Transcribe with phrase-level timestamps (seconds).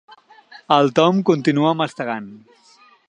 [0.77, 2.27] El Tom continua mastegant.